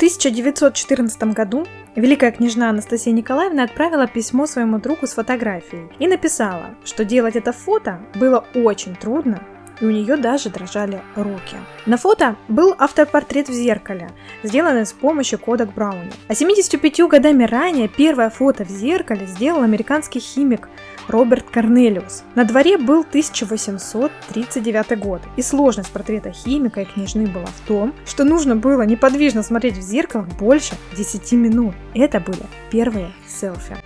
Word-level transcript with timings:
1914 0.00 1.22
году 1.34 1.66
великая 1.94 2.32
княжна 2.32 2.70
Анастасия 2.70 3.12
Николаевна 3.12 3.64
отправила 3.64 4.06
письмо 4.06 4.46
своему 4.46 4.78
другу 4.78 5.06
с 5.06 5.12
фотографией 5.12 5.90
и 5.98 6.08
написала, 6.08 6.74
что 6.86 7.04
делать 7.04 7.36
это 7.36 7.52
фото 7.52 8.00
было 8.14 8.46
очень 8.54 8.96
трудно, 8.96 9.42
и 9.78 9.84
у 9.84 9.90
нее 9.90 10.16
даже 10.16 10.48
дрожали 10.48 11.02
руки. 11.16 11.56
На 11.84 11.98
фото 11.98 12.36
был 12.48 12.74
автопортрет 12.78 13.50
в 13.50 13.52
зеркале, 13.52 14.08
сделанный 14.42 14.86
с 14.86 14.92
помощью 14.94 15.38
кодек 15.38 15.74
Брауни. 15.74 16.10
А 16.28 16.34
75 16.34 17.00
годами 17.00 17.44
ранее 17.44 17.88
первое 17.88 18.30
фото 18.30 18.64
в 18.64 18.70
зеркале 18.70 19.26
сделал 19.26 19.62
американский 19.62 20.20
химик 20.20 20.70
Роберт 21.10 21.50
Корнелиус. 21.50 22.22
На 22.36 22.44
дворе 22.44 22.78
был 22.78 23.00
1839 23.00 24.98
год, 24.98 25.20
и 25.36 25.42
сложность 25.42 25.90
портрета 25.90 26.30
химика 26.30 26.82
и 26.82 26.84
княжны 26.84 27.26
была 27.26 27.46
в 27.46 27.60
том, 27.66 27.92
что 28.06 28.24
нужно 28.24 28.54
было 28.54 28.82
неподвижно 28.82 29.42
смотреть 29.42 29.76
в 29.76 29.82
зеркало 29.82 30.26
больше 30.38 30.74
10 30.96 31.32
минут. 31.32 31.74
Это 31.94 32.20
были 32.20 32.42
первые 32.70 33.10
селфи. 33.26 33.76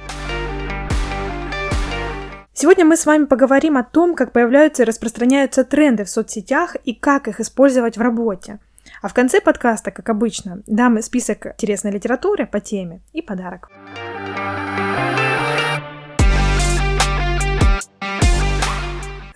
Сегодня 2.53 2.85
мы 2.85 2.97
с 2.97 3.07
вами 3.07 3.25
поговорим 3.25 3.77
о 3.77 3.83
том, 3.83 4.15
как 4.15 4.33
появляются 4.33 4.83
и 4.83 4.87
распространяются 4.87 5.65
тренды 5.65 6.05
в 6.05 6.11
соцсетях 6.11 6.77
и 6.85 6.95
как 6.95 7.27
их 7.27 7.41
использовать 7.41 7.97
в 7.97 8.01
работе. 8.01 8.59
А 9.03 9.09
в 9.09 9.15
конце 9.15 9.41
подкаста, 9.41 9.91
как 9.91 10.09
обычно, 10.09 10.63
дам 10.67 11.01
список 11.03 11.47
интересной 11.47 11.91
литературы 11.91 12.47
по 12.47 12.61
теме 12.61 13.01
и 13.13 13.23
подарок. 13.23 13.71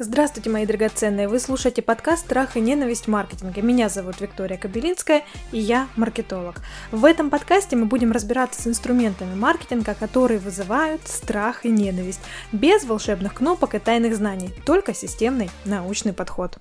Здравствуйте, 0.01 0.48
мои 0.48 0.65
драгоценные! 0.65 1.27
Вы 1.27 1.41
слушаете 1.41 1.83
подкаст 1.83 2.27
«Страх 2.27 2.57
и 2.57 2.61
ненависть 2.61 3.07
в 3.07 3.09
маркетинге». 3.09 3.62
Меня 3.62 3.88
зовут 3.88 4.21
Виктория 4.21 4.57
Кабелинская, 4.57 5.24
и 5.51 5.59
я 5.59 5.88
маркетолог. 5.97 6.61
В 6.93 7.05
этом 7.05 7.30
подкасте 7.30 7.74
мы 7.74 7.87
будем 7.87 8.12
разбираться 8.12 8.62
с 8.62 8.66
инструментами 8.69 9.34
маркетинга, 9.34 9.95
которые 9.95 10.38
вызывают 10.38 11.01
страх 11.09 11.65
и 11.65 11.68
ненависть, 11.68 12.21
без 12.52 12.85
волшебных 12.85 13.35
кнопок 13.35 13.74
и 13.74 13.80
тайных 13.80 14.15
знаний, 14.15 14.55
только 14.65 14.95
системный 14.95 15.51
научный 15.65 16.12
подход. 16.12 16.59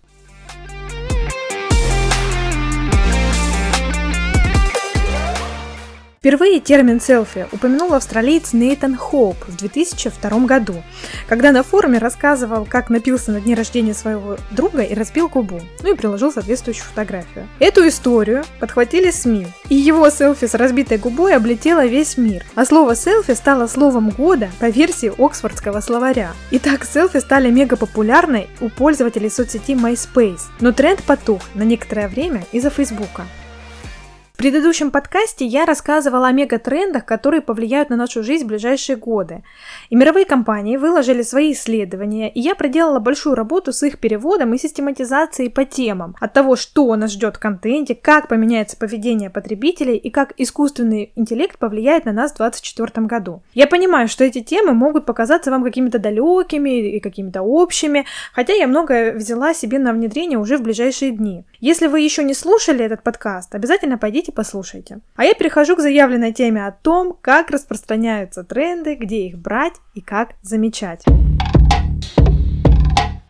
Впервые 6.27 6.59
термин 6.59 6.99
селфи 6.99 7.47
упомянул 7.53 7.93
австралиец 7.93 8.51
Нейтан 8.51 8.97
Хоуп 8.97 9.37
в 9.47 9.55
2002 9.55 10.39
году, 10.39 10.83
когда 11.25 11.53
на 11.53 11.63
форуме 11.63 11.99
рассказывал, 11.99 12.65
как 12.65 12.89
напился 12.89 13.31
на 13.31 13.39
дне 13.39 13.55
рождения 13.55 13.93
своего 13.93 14.35
друга 14.51 14.81
и 14.81 14.93
разбил 14.93 15.29
губу, 15.29 15.61
ну 15.83 15.93
и 15.93 15.95
приложил 15.95 16.33
соответствующую 16.33 16.83
фотографию. 16.83 17.47
Эту 17.59 17.87
историю 17.87 18.43
подхватили 18.59 19.09
СМИ, 19.09 19.47
и 19.69 19.75
его 19.75 20.09
селфи 20.09 20.47
с 20.47 20.53
разбитой 20.53 20.97
губой 20.97 21.33
облетело 21.33 21.85
весь 21.85 22.17
мир, 22.17 22.43
а 22.55 22.65
слово 22.65 22.97
селфи 22.97 23.33
стало 23.33 23.67
словом 23.67 24.09
года 24.09 24.49
по 24.59 24.65
версии 24.65 25.13
Оксфордского 25.17 25.79
словаря. 25.79 26.33
Итак, 26.51 26.83
селфи 26.83 27.21
стали 27.21 27.49
мега 27.49 27.77
популярной 27.77 28.49
у 28.59 28.67
пользователей 28.67 29.29
соцсети 29.29 29.75
MySpace, 29.75 30.41
но 30.59 30.73
тренд 30.73 31.01
потух 31.03 31.41
на 31.53 31.63
некоторое 31.63 32.09
время 32.09 32.43
из-за 32.51 32.69
Фейсбука. 32.69 33.23
В 34.37 34.39
предыдущем 34.39 34.91
подкасте 34.91 35.47
я 35.47 35.65
рассказывала 35.65 36.27
о 36.27 36.31
мегатрендах, 36.31 37.05
которые 37.05 37.41
повлияют 37.41 37.89
на 37.89 37.95
нашу 37.95 38.21
жизнь 38.21 38.45
в 38.45 38.47
ближайшие 38.47 38.95
годы. 38.95 39.41
И 39.89 39.95
мировые 39.95 40.27
компании 40.27 40.77
выложили 40.77 41.23
свои 41.23 41.53
исследования, 41.53 42.29
и 42.29 42.39
я 42.39 42.53
проделала 42.53 42.99
большую 42.99 43.33
работу 43.33 43.73
с 43.73 43.81
их 43.81 43.97
переводом 43.97 44.53
и 44.53 44.59
систематизацией 44.59 45.49
по 45.49 45.65
темам. 45.65 46.15
От 46.19 46.33
того, 46.33 46.55
что 46.55 46.95
нас 46.95 47.13
ждет 47.13 47.37
в 47.37 47.39
контенте, 47.39 47.95
как 47.95 48.27
поменяется 48.27 48.77
поведение 48.77 49.31
потребителей 49.31 49.97
и 49.97 50.11
как 50.11 50.35
искусственный 50.37 51.11
интеллект 51.15 51.57
повлияет 51.57 52.05
на 52.05 52.11
нас 52.11 52.31
в 52.31 52.37
2024 52.37 53.07
году. 53.07 53.41
Я 53.55 53.65
понимаю, 53.65 54.07
что 54.07 54.23
эти 54.23 54.43
темы 54.43 54.73
могут 54.73 55.07
показаться 55.07 55.49
вам 55.49 55.63
какими-то 55.63 55.97
далекими 55.97 56.91
и 56.91 56.99
какими-то 56.99 57.41
общими, 57.41 58.05
хотя 58.33 58.53
я 58.53 58.67
многое 58.67 59.13
взяла 59.15 59.55
себе 59.55 59.79
на 59.79 59.93
внедрение 59.93 60.37
уже 60.37 60.59
в 60.59 60.61
ближайшие 60.61 61.09
дни. 61.09 61.43
Если 61.59 61.87
вы 61.87 62.01
еще 62.01 62.23
не 62.23 62.35
слушали 62.35 62.85
этот 62.85 63.01
подкаст, 63.01 63.55
обязательно 63.55 63.97
пойдите 63.97 64.26
Идите 64.27 64.35
послушайте. 64.35 64.99
А 65.15 65.23
я 65.23 65.33
перехожу 65.33 65.77
к 65.77 65.79
заявленной 65.79 66.33
теме 66.33 66.65
о 66.65 66.71
том, 66.71 67.17
как 67.21 67.49
распространяются 67.49 68.43
тренды, 68.43 68.95
где 68.95 69.27
их 69.27 69.37
брать 69.37 69.75
и 69.93 70.01
как 70.01 70.31
замечать. 70.41 71.05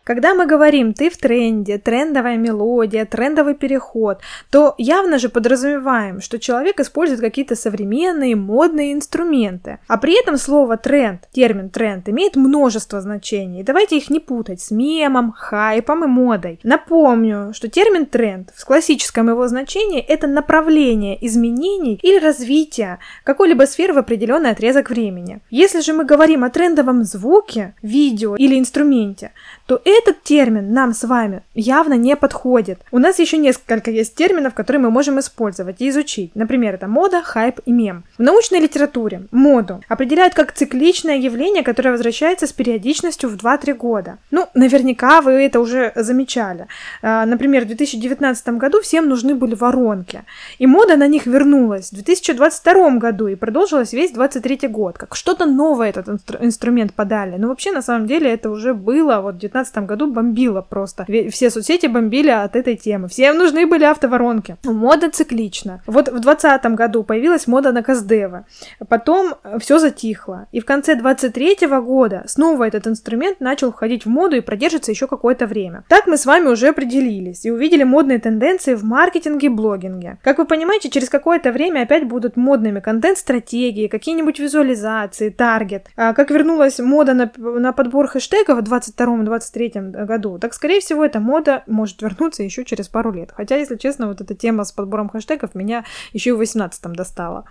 Когда 0.08 0.32
мы 0.32 0.46
говорим 0.46 0.94
«ты 0.94 1.10
в 1.10 1.18
тренде», 1.18 1.76
«трендовая 1.76 2.38
мелодия», 2.38 3.04
«трендовый 3.04 3.52
переход», 3.52 4.22
то 4.50 4.74
явно 4.78 5.18
же 5.18 5.28
подразумеваем, 5.28 6.22
что 6.22 6.38
человек 6.38 6.80
использует 6.80 7.20
какие-то 7.20 7.56
современные 7.56 8.34
модные 8.34 8.94
инструменты. 8.94 9.80
А 9.86 9.98
при 9.98 10.18
этом 10.18 10.38
слово 10.38 10.78
«тренд», 10.78 11.28
термин 11.30 11.68
«тренд» 11.68 12.08
имеет 12.08 12.36
множество 12.36 13.02
значений. 13.02 13.62
Давайте 13.62 13.98
их 13.98 14.08
не 14.08 14.18
путать 14.18 14.62
с 14.62 14.70
мемом, 14.70 15.34
хайпом 15.36 16.04
и 16.04 16.06
модой. 16.06 16.58
Напомню, 16.62 17.52
что 17.52 17.68
термин 17.68 18.06
«тренд» 18.06 18.48
в 18.56 18.64
классическом 18.64 19.28
его 19.28 19.46
значении– 19.46 20.00
это 20.08 20.26
направление 20.26 21.18
изменений 21.26 22.00
или 22.02 22.18
развития 22.18 22.98
какой-либо 23.24 23.66
сферы 23.66 23.92
в 23.92 23.98
определенный 23.98 24.52
отрезок 24.52 24.88
времени. 24.88 25.40
Если 25.50 25.80
же 25.80 25.92
мы 25.92 26.06
говорим 26.06 26.44
о 26.44 26.48
трендовом 26.48 27.04
звуке, 27.04 27.74
видео 27.82 28.36
или 28.36 28.58
инструменте, 28.58 29.32
то 29.68 29.82
этот 29.84 30.22
термин 30.22 30.72
нам 30.72 30.94
с 30.94 31.04
вами 31.06 31.42
явно 31.54 31.92
не 31.92 32.16
подходит. 32.16 32.80
У 32.90 32.98
нас 32.98 33.18
еще 33.18 33.36
несколько 33.36 33.90
есть 33.90 34.14
терминов, 34.14 34.54
которые 34.54 34.80
мы 34.80 34.90
можем 34.90 35.20
использовать 35.20 35.82
и 35.82 35.90
изучить. 35.90 36.34
Например, 36.34 36.74
это 36.74 36.88
мода, 36.88 37.20
хайп 37.22 37.60
и 37.66 37.70
мем. 37.70 38.04
В 38.16 38.22
научной 38.22 38.60
литературе 38.60 39.26
моду 39.30 39.82
определяют 39.86 40.32
как 40.32 40.52
цикличное 40.52 41.18
явление, 41.18 41.62
которое 41.62 41.90
возвращается 41.90 42.46
с 42.46 42.52
периодичностью 42.54 43.28
в 43.28 43.36
2-3 43.36 43.74
года. 43.74 44.16
Ну, 44.30 44.46
наверняка 44.54 45.20
вы 45.20 45.32
это 45.32 45.60
уже 45.60 45.92
замечали. 45.94 46.66
А, 47.02 47.26
например, 47.26 47.64
в 47.64 47.66
2019 47.66 48.48
году 48.56 48.80
всем 48.80 49.06
нужны 49.06 49.34
были 49.34 49.54
воронки. 49.54 50.22
И 50.58 50.66
мода 50.66 50.96
на 50.96 51.08
них 51.08 51.26
вернулась 51.26 51.90
в 51.90 51.94
2022 51.94 52.92
году 52.92 53.26
и 53.26 53.34
продолжилась 53.34 53.92
весь 53.92 54.12
23 54.12 54.66
год. 54.68 54.96
Как 54.96 55.14
что-то 55.14 55.44
новое 55.44 55.90
этот 55.90 56.08
инстру- 56.08 56.42
инструмент 56.42 56.94
подали. 56.94 57.36
Но 57.36 57.48
вообще, 57.48 57.70
на 57.70 57.82
самом 57.82 58.06
деле, 58.06 58.32
это 58.32 58.48
уже 58.48 58.72
было 58.72 59.20
вот 59.20 59.34
в 59.34 59.38
19 59.38 59.57
2019 59.64 59.88
году 59.88 60.12
бомбило 60.12 60.62
просто. 60.62 61.06
Все 61.30 61.50
соцсети 61.50 61.86
бомбили 61.86 62.30
от 62.30 62.56
этой 62.56 62.76
темы. 62.76 63.08
Всем 63.08 63.38
нужны 63.38 63.66
были 63.66 63.84
автоворонки. 63.84 64.56
Мода 64.64 65.10
циклична. 65.10 65.82
Вот 65.86 66.08
в 66.08 66.20
2020 66.20 66.66
году 66.74 67.02
появилась 67.02 67.46
мода 67.46 67.72
на 67.72 67.82
Каздева. 67.82 68.46
Потом 68.88 69.34
все 69.58 69.78
затихло. 69.78 70.46
И 70.52 70.60
в 70.60 70.64
конце 70.64 70.94
2023 70.94 71.68
года 71.80 72.24
снова 72.26 72.64
этот 72.64 72.86
инструмент 72.86 73.40
начал 73.40 73.72
входить 73.72 74.04
в 74.04 74.08
моду 74.08 74.36
и 74.36 74.40
продержится 74.40 74.90
еще 74.90 75.06
какое-то 75.06 75.46
время. 75.46 75.84
Так 75.88 76.06
мы 76.06 76.16
с 76.16 76.26
вами 76.26 76.48
уже 76.48 76.68
определились 76.68 77.44
и 77.44 77.50
увидели 77.50 77.84
модные 77.84 78.18
тенденции 78.18 78.74
в 78.74 78.84
маркетинге 78.84 79.46
и 79.46 79.50
блогинге. 79.50 80.18
Как 80.22 80.38
вы 80.38 80.44
понимаете, 80.44 80.90
через 80.90 81.08
какое-то 81.08 81.52
время 81.52 81.82
опять 81.82 82.06
будут 82.06 82.36
модными 82.36 82.80
контент-стратегии, 82.80 83.88
какие-нибудь 83.88 84.38
визуализации, 84.38 85.30
таргет. 85.30 85.86
А 85.96 86.12
как 86.12 86.30
вернулась 86.30 86.78
мода 86.78 87.14
на, 87.14 87.30
на 87.36 87.72
подбор 87.72 88.08
хэштегов 88.08 88.58
в 88.58 88.72
22-23 88.72 89.47
2023 89.50 90.04
году, 90.04 90.38
так, 90.38 90.54
скорее 90.54 90.80
всего, 90.80 91.04
эта 91.04 91.20
мода 91.20 91.62
может 91.66 92.02
вернуться 92.02 92.42
еще 92.42 92.64
через 92.64 92.88
пару 92.88 93.12
лет. 93.12 93.32
Хотя, 93.32 93.56
если 93.56 93.76
честно, 93.76 94.08
вот 94.08 94.20
эта 94.20 94.34
тема 94.34 94.64
с 94.64 94.72
подбором 94.72 95.08
хэштегов 95.08 95.54
меня 95.54 95.84
еще 96.12 96.30
и 96.30 96.32
в 96.32 96.36
2018 96.36 96.82
достала. 96.92 97.44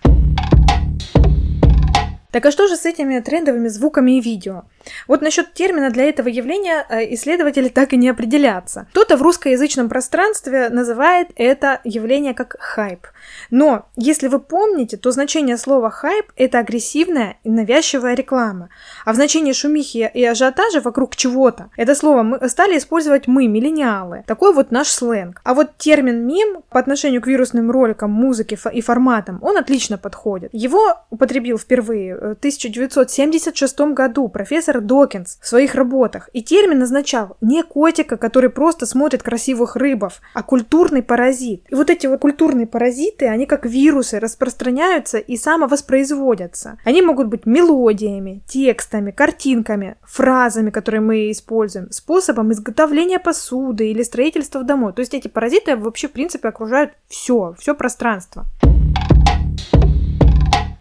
Так 2.32 2.46
а 2.46 2.52
что 2.52 2.68
же 2.68 2.76
с 2.76 2.86
этими 2.86 3.20
трендовыми 3.20 3.68
звуками 3.68 4.18
и 4.18 4.22
видео? 4.22 4.66
Вот 5.08 5.22
насчет 5.22 5.54
термина 5.54 5.90
для 5.90 6.06
этого 6.06 6.28
явления 6.28 6.86
э, 6.90 7.14
исследователи 7.14 7.70
так 7.70 7.94
и 7.94 7.98
не 7.98 8.10
определятся. 8.10 8.88
Кто-то 8.92 9.18
в 9.18 9.22
русскоязычном 9.22 9.90
пространстве 9.90 10.70
называет 10.70 11.30
это 11.36 11.82
явление 11.84 12.34
как 12.34 12.56
хайп. 12.60 13.08
Но, 13.52 13.88
если 13.96 14.28
вы 14.28 14.40
помните, 14.40 14.98
то 14.98 15.12
значение 15.12 15.58
слова 15.58 15.90
хайп– 15.90 16.32
это 16.36 16.60
агрессивная 16.60 17.38
и 17.44 17.50
навязчивая 17.50 18.16
реклама. 18.16 18.70
А 19.06 19.14
в 19.14 19.16
значении 19.16 19.54
шумихи 19.54 20.10
и 20.14 20.24
ажиотажа 20.24 20.82
вокруг 20.82 21.16
чего-то 21.16 21.70
это 21.76 21.96
слово 21.96 22.24
мы 22.24 22.50
стали 22.50 22.78
использовать 22.78 23.28
мы, 23.28 23.48
миллениалы. 23.48 24.24
Такой 24.28 24.54
вот 24.54 24.72
наш 24.72 24.88
сленг. 24.90 25.42
А 25.44 25.54
вот 25.54 25.78
термин 25.78 26.26
мем 26.26 26.64
по 26.70 26.80
отношению 26.80 27.22
к 27.22 27.28
вирусным 27.28 27.72
роликам, 27.72 28.12
музыке 28.12 28.58
и 28.74 28.82
форматам, 28.82 29.40
он 29.42 29.58
отлично 29.58 29.98
подходит. 29.98 30.50
Его 30.54 30.98
употребил 31.10 31.58
впервые 31.58 32.16
в 32.16 32.32
1976 32.34 33.80
году 33.94 34.28
профессор 34.28 34.77
Питер 34.78 34.82
Докинс 34.82 35.40
в 35.42 35.48
своих 35.48 35.76
работах. 35.76 36.30
И 36.34 36.42
термин 36.42 36.82
означал 36.82 37.38
не 37.42 37.64
котика, 37.64 38.18
который 38.18 38.50
просто 38.50 38.86
смотрит 38.86 39.24
красивых 39.24 39.76
рыбов, 39.76 40.22
а 40.34 40.44
культурный 40.44 41.02
паразит. 41.02 41.64
И 41.70 41.76
вот 41.76 41.90
эти 41.90 42.08
вот 42.08 42.20
культурные 42.20 42.68
паразиты, 42.68 43.28
они 43.28 43.46
как 43.46 43.66
вирусы 43.66 44.20
распространяются 44.20 45.18
и 45.18 45.38
самовоспроизводятся. 45.38 46.78
Они 46.86 47.02
могут 47.02 47.28
быть 47.28 47.46
мелодиями, 47.46 48.42
текстами, 48.48 49.12
картинками, 49.12 49.96
фразами, 50.04 50.70
которые 50.70 51.02
мы 51.02 51.32
используем, 51.32 51.92
способом 51.92 52.52
изготовления 52.52 53.20
посуды 53.20 53.90
или 53.90 54.04
строительства 54.04 54.64
домой. 54.64 54.94
То 54.94 55.00
есть 55.00 55.14
эти 55.14 55.28
паразиты 55.28 55.76
вообще, 55.76 56.08
в 56.08 56.12
принципе, 56.12 56.50
окружают 56.50 56.92
все, 57.08 57.56
все 57.58 57.74
пространство. 57.74 58.46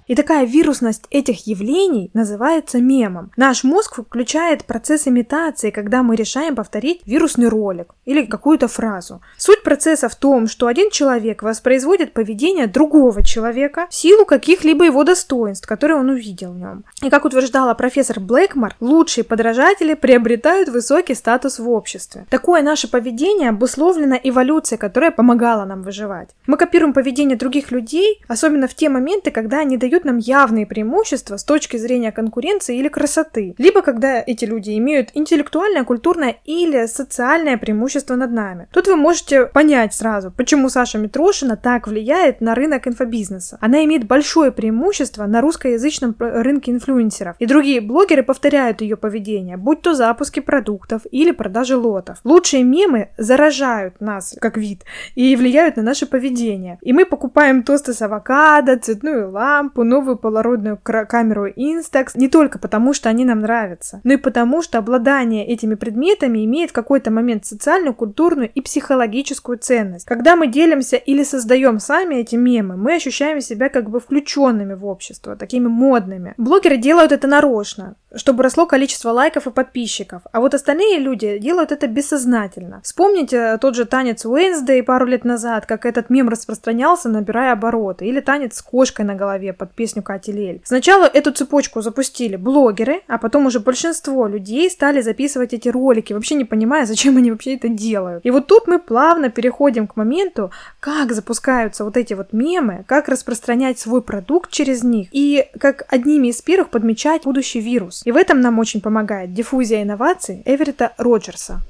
И 0.06 0.14
такая 0.14 0.46
вирусность 0.46 1.04
этих 1.10 1.46
явлений 1.46 2.10
называется 2.14 2.78
мемом. 2.78 3.32
Наш 3.36 3.64
мозг 3.64 4.00
включает 4.02 4.64
процесс 4.64 5.08
имитации, 5.08 5.70
когда 5.70 6.02
мы 6.02 6.14
решаем 6.14 6.54
повторить 6.54 7.00
вирусный 7.06 7.48
ролик 7.48 7.94
или 8.04 8.24
какую-то 8.24 8.68
фразу. 8.68 9.20
Суть 9.36 9.62
процесса 9.62 10.08
в 10.08 10.14
том, 10.14 10.46
что 10.46 10.68
один 10.68 10.90
человек 10.90 11.42
воспроизводит 11.42 12.12
поведение 12.12 12.66
другого 12.68 13.24
человека 13.24 13.86
в 13.90 13.94
силу 13.94 14.24
каких-либо 14.24 14.84
его 14.84 15.02
достоинств, 15.02 15.66
которые 15.66 15.98
он 15.98 16.08
увидел 16.08 16.52
в 16.52 16.58
нем. 16.58 16.84
И 17.02 17.10
как 17.10 17.24
утверждала 17.24 17.74
профессор 17.74 18.20
Блэкмор, 18.20 18.76
лучшие 18.80 19.24
подражатели 19.24 19.94
приобретают 19.94 20.68
высокий 20.68 21.14
статус 21.14 21.58
в 21.58 21.68
обществе. 21.68 22.26
Такое 22.30 22.62
наше 22.62 22.88
поведение 22.88 23.50
обусловлено 23.50 24.18
эволюцией, 24.22 24.78
которая 24.78 25.10
помогала 25.10 25.64
нам 25.64 25.82
выживать. 25.82 26.30
Мы 26.46 26.56
копируем 26.56 26.92
поведение 26.92 27.36
других 27.36 27.72
людей, 27.72 28.22
особенно 28.28 28.68
в 28.68 28.74
те 28.74 28.88
моменты, 28.88 29.30
когда 29.30 29.60
они 29.60 29.76
дают 29.76 29.95
нам 30.04 30.18
явные 30.18 30.66
преимущества 30.66 31.36
с 31.36 31.44
точки 31.44 31.76
зрения 31.76 32.12
конкуренции 32.12 32.78
или 32.78 32.88
красоты, 32.88 33.54
либо 33.58 33.82
когда 33.82 34.22
эти 34.24 34.44
люди 34.44 34.76
имеют 34.78 35.10
интеллектуальное, 35.14 35.84
культурное 35.84 36.36
или 36.44 36.86
социальное 36.86 37.56
преимущество 37.56 38.14
над 38.16 38.32
нами. 38.32 38.68
Тут 38.72 38.86
вы 38.86 38.96
можете 38.96 39.46
понять 39.46 39.94
сразу, 39.94 40.30
почему 40.30 40.68
Саша 40.68 40.98
Митрошина 40.98 41.56
так 41.56 41.86
влияет 41.88 42.40
на 42.40 42.54
рынок 42.54 42.86
инфобизнеса. 42.86 43.58
Она 43.60 43.84
имеет 43.84 44.06
большое 44.06 44.52
преимущество 44.52 45.26
на 45.26 45.40
русскоязычном 45.40 46.14
рынке 46.18 46.72
инфлюенсеров, 46.72 47.36
и 47.38 47.46
другие 47.46 47.80
блогеры 47.80 48.22
повторяют 48.22 48.80
ее 48.80 48.96
поведение, 48.96 49.56
будь 49.56 49.82
то 49.82 49.94
запуски 49.94 50.40
продуктов 50.40 51.02
или 51.10 51.30
продажи 51.30 51.76
лотов. 51.76 52.18
Лучшие 52.24 52.62
мемы 52.64 53.10
заражают 53.16 54.00
нас 54.00 54.36
как 54.40 54.56
вид 54.56 54.84
и 55.14 55.36
влияют 55.36 55.76
на 55.76 55.82
наше 55.82 56.06
поведение. 56.06 56.78
И 56.82 56.92
мы 56.92 57.04
покупаем 57.04 57.62
тосты 57.62 57.92
с 57.92 58.02
авокадо, 58.02 58.78
цветную 58.78 59.30
лампу, 59.30 59.82
новую 59.86 60.16
полародную 60.16 60.78
камеру 60.78 61.48
Instax 61.48 62.12
не 62.14 62.28
только 62.28 62.58
потому, 62.58 62.92
что 62.92 63.08
они 63.08 63.24
нам 63.24 63.40
нравятся, 63.40 64.00
но 64.04 64.14
и 64.14 64.16
потому, 64.16 64.62
что 64.62 64.78
обладание 64.78 65.46
этими 65.46 65.74
предметами 65.74 66.44
имеет 66.44 66.70
в 66.70 66.74
какой-то 66.74 67.10
момент 67.10 67.46
социальную, 67.46 67.94
культурную 67.94 68.50
и 68.52 68.60
психологическую 68.60 69.58
ценность. 69.58 70.06
Когда 70.06 70.36
мы 70.36 70.46
делимся 70.48 70.96
или 70.96 71.22
создаем 71.22 71.78
сами 71.78 72.16
эти 72.16 72.36
мемы, 72.36 72.76
мы 72.76 72.94
ощущаем 72.94 73.40
себя 73.40 73.68
как 73.68 73.90
бы 73.90 74.00
включенными 74.00 74.74
в 74.74 74.84
общество, 74.84 75.36
такими 75.36 75.68
модными. 75.68 76.34
Блогеры 76.36 76.76
делают 76.76 77.12
это 77.12 77.26
нарочно, 77.26 77.96
чтобы 78.14 78.42
росло 78.42 78.66
количество 78.66 79.10
лайков 79.10 79.46
и 79.46 79.50
подписчиков, 79.50 80.22
а 80.32 80.40
вот 80.40 80.54
остальные 80.54 80.98
люди 80.98 81.38
делают 81.38 81.72
это 81.72 81.86
бессознательно. 81.86 82.80
Вспомните 82.82 83.58
тот 83.58 83.74
же 83.74 83.84
танец 83.84 84.24
Уэнсдей 84.24 84.82
пару 84.82 85.06
лет 85.06 85.24
назад, 85.24 85.66
как 85.66 85.86
этот 85.86 86.10
мем 86.10 86.28
распространялся, 86.28 87.08
набирая 87.08 87.52
обороты, 87.52 88.06
или 88.06 88.20
танец 88.20 88.56
с 88.56 88.62
кошкой 88.62 89.04
на 89.04 89.14
голове 89.14 89.52
под 89.52 89.72
песню 89.72 90.02
Кати 90.02 90.32
Лель. 90.32 90.60
Сначала 90.64 91.04
эту 91.04 91.32
цепочку 91.32 91.80
запустили 91.82 92.36
блогеры, 92.36 93.02
а 93.08 93.18
потом 93.18 93.46
уже 93.46 93.60
большинство 93.60 94.26
людей 94.26 94.70
стали 94.70 95.00
записывать 95.00 95.52
эти 95.52 95.68
ролики, 95.68 96.12
вообще 96.12 96.34
не 96.34 96.44
понимая, 96.44 96.86
зачем 96.86 97.16
они 97.16 97.30
вообще 97.30 97.56
это 97.56 97.68
делают. 97.68 98.24
И 98.24 98.30
вот 98.30 98.46
тут 98.46 98.66
мы 98.66 98.78
плавно 98.78 99.30
переходим 99.30 99.86
к 99.86 99.96
моменту, 99.96 100.50
как 100.80 101.12
запускаются 101.12 101.84
вот 101.84 101.96
эти 101.96 102.14
вот 102.14 102.32
мемы, 102.32 102.84
как 102.86 103.08
распространять 103.08 103.78
свой 103.78 104.02
продукт 104.02 104.50
через 104.50 104.82
них, 104.82 105.08
и 105.12 105.46
как 105.58 105.84
одними 105.88 106.28
из 106.28 106.40
первых 106.42 106.70
подмечать 106.70 107.24
будущий 107.24 107.60
вирус. 107.60 107.95
И 108.04 108.12
в 108.12 108.16
этом 108.16 108.40
нам 108.40 108.58
очень 108.58 108.80
помогает 108.80 109.32
диффузия 109.32 109.82
инноваций 109.82 110.42
Эверетта 110.44 110.92
Роджерса. 110.98 111.60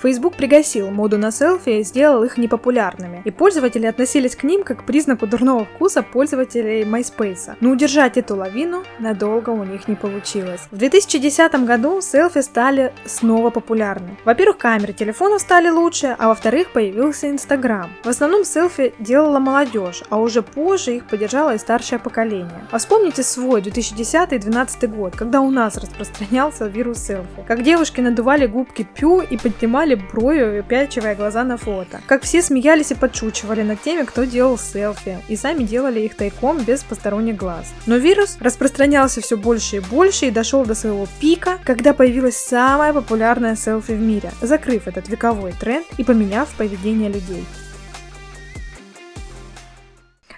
Facebook 0.00 0.36
пригасил 0.36 0.90
моду 0.90 1.18
на 1.18 1.30
селфи 1.30 1.80
и 1.80 1.82
сделал 1.82 2.22
их 2.24 2.36
непопулярными, 2.38 3.22
и 3.24 3.30
пользователи 3.30 3.86
относились 3.86 4.36
к 4.36 4.44
ним 4.44 4.62
как 4.62 4.80
к 4.80 4.84
признаку 4.84 5.26
дурного 5.26 5.64
вкуса 5.64 6.02
пользователей 6.02 6.82
MySpace. 6.82 7.56
Но 7.60 7.70
удержать 7.70 8.16
эту 8.16 8.36
лавину 8.36 8.82
надолго 8.98 9.50
у 9.50 9.64
них 9.64 9.88
не 9.88 9.94
получилось. 9.94 10.60
В 10.70 10.76
2010 10.76 11.66
году 11.66 12.00
селфи 12.00 12.42
стали 12.42 12.92
снова 13.04 13.50
популярны. 13.50 14.16
Во-первых, 14.24 14.58
камеры 14.58 14.92
телефонов 14.92 15.40
стали 15.40 15.68
лучше, 15.68 16.14
а 16.18 16.28
во-вторых, 16.28 16.72
появился 16.72 17.28
Instagram. 17.28 17.90
В 18.04 18.08
основном 18.08 18.44
селфи 18.44 18.94
делала 18.98 19.38
молодежь, 19.38 20.02
а 20.10 20.18
уже 20.18 20.42
позже 20.42 20.96
их 20.96 21.06
поддержало 21.06 21.54
и 21.54 21.58
старшее 21.58 21.98
поколение. 21.98 22.66
А 22.70 22.78
вспомните 22.78 23.22
свой 23.22 23.60
2010-2012 23.62 24.86
год, 24.88 25.16
когда 25.16 25.40
у 25.40 25.50
нас 25.50 25.76
распространялся 25.76 26.66
вирус 26.66 26.98
селфи. 26.98 27.44
Как 27.46 27.62
девушки 27.62 28.00
надували 28.00 28.46
губки 28.46 28.86
пью 28.94 29.20
и 29.20 29.36
поднимали 29.36 29.85
поднимали 29.86 29.94
бровью, 29.94 30.64
пячивая 30.64 31.14
глаза 31.14 31.44
на 31.44 31.56
фото. 31.56 32.00
Как 32.06 32.22
все 32.22 32.42
смеялись 32.42 32.90
и 32.90 32.94
подшучивали 32.94 33.62
над 33.62 33.80
теми, 33.82 34.04
кто 34.04 34.24
делал 34.24 34.58
селфи, 34.58 35.18
и 35.28 35.36
сами 35.36 35.62
делали 35.62 36.00
их 36.00 36.16
тайком 36.16 36.62
без 36.64 36.82
посторонних 36.82 37.36
глаз. 37.36 37.66
Но 37.86 37.96
вирус 37.96 38.36
распространялся 38.40 39.20
все 39.20 39.36
больше 39.36 39.76
и 39.76 39.80
больше 39.80 40.26
и 40.26 40.30
дошел 40.30 40.64
до 40.64 40.74
своего 40.74 41.06
пика, 41.20 41.58
когда 41.64 41.92
появилась 41.92 42.36
самая 42.36 42.92
популярная 42.92 43.56
селфи 43.56 43.92
в 43.92 44.00
мире, 44.00 44.30
закрыв 44.42 44.88
этот 44.88 45.08
вековой 45.08 45.52
тренд 45.52 45.86
и 45.98 46.04
поменяв 46.04 46.48
поведение 46.56 47.08
людей. 47.08 47.44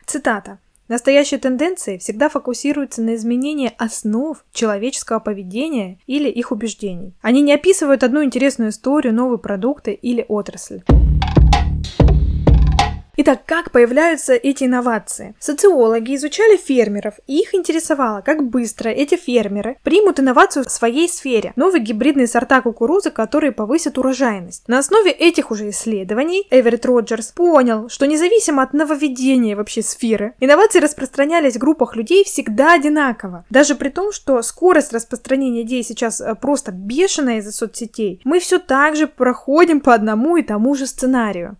Цитата. 0.07 0.59
Настоящие 0.89 1.39
тенденции 1.39 1.99
всегда 1.99 2.31
фокусируются 2.31 3.03
на 3.03 3.15
изменении 3.15 3.73
основ 3.77 4.43
человеческого 4.53 5.19
поведения 5.19 5.99
или 6.07 6.31
их 6.31 6.51
убеждений. 6.51 7.15
Они 7.21 7.43
не 7.43 7.53
описывают 7.53 8.03
одну 8.03 8.25
интересную 8.25 8.71
историю, 8.71 9.15
новые 9.15 9.39
продукты 9.39 9.93
или 9.93 10.25
отрасль. 10.27 10.83
Итак, 13.21 13.41
как 13.47 13.73
появляются 13.73 14.35
эти 14.35 14.63
инновации? 14.63 15.35
Социологи 15.41 16.15
изучали 16.15 16.57
фермеров, 16.57 17.15
и 17.27 17.41
их 17.41 17.53
интересовало, 17.53 18.21
как 18.21 18.49
быстро 18.49 18.91
эти 18.91 19.17
фермеры 19.17 19.77
примут 19.83 20.21
инновацию 20.21 20.65
в 20.65 20.71
своей 20.71 21.09
сфере, 21.09 21.53
новые 21.57 21.83
гибридные 21.83 22.29
сорта 22.29 22.61
кукурузы, 22.61 23.11
которые 23.11 23.51
повысят 23.51 23.99
урожайность. 23.99 24.69
На 24.69 24.79
основе 24.79 25.11
этих 25.11 25.51
уже 25.51 25.71
исследований 25.71 26.47
Эверетт 26.53 26.87
Роджерс 26.87 27.33
понял, 27.33 27.89
что 27.89 28.07
независимо 28.07 28.63
от 28.63 28.73
нововведения 28.73 29.57
вообще 29.57 29.83
сферы, 29.83 30.35
инновации 30.39 30.79
распространялись 30.79 31.57
в 31.57 31.59
группах 31.59 31.97
людей 31.97 32.23
всегда 32.23 32.75
одинаково. 32.75 33.45
Даже 33.51 33.75
при 33.75 33.89
том, 33.89 34.13
что 34.13 34.41
скорость 34.43 34.93
распространения 34.93 35.63
идей 35.63 35.83
сейчас 35.83 36.21
э, 36.21 36.37
просто 36.37 36.71
бешеная 36.71 37.39
из-за 37.39 37.51
соцсетей, 37.51 38.21
мы 38.23 38.39
все 38.39 38.61
так 38.61 38.95
же 38.95 39.09
проходим 39.09 39.81
по 39.81 39.93
одному 39.93 40.37
и 40.37 40.45
тому 40.45 40.77
же 40.77 40.87
сценарию. 40.87 41.57